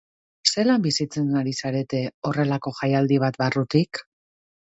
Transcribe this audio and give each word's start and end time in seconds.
Zelan 0.51 0.83
bizitzen 0.85 1.27
ari 1.41 1.51
zarete 1.65 2.01
horrelako 2.31 2.73
jaialdi 2.79 3.19
bat 3.27 3.37
barrutik? 3.43 4.01